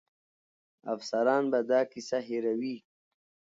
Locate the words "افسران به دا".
0.95-1.81